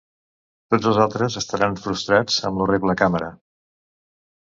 [0.73, 3.29] Tots els altres estaran frustrats amb l'horrible càmera.